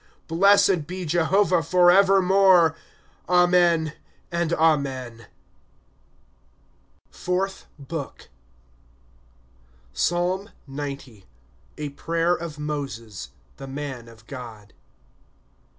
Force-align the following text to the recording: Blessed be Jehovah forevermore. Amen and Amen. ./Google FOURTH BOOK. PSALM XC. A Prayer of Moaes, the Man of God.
Blessed 0.27 0.87
be 0.87 1.05
Jehovah 1.05 1.61
forevermore. 1.61 2.75
Amen 3.29 3.93
and 4.31 4.51
Amen. 4.53 5.27
./Google 7.11 7.11
FOURTH 7.15 7.65
BOOK. 7.77 8.29
PSALM 9.93 10.49
XC. 10.75 11.25
A 11.77 11.89
Prayer 11.89 12.33
of 12.33 12.57
Moaes, 12.57 13.27
the 13.57 13.67
Man 13.67 14.07
of 14.07 14.25
God. 14.25 14.73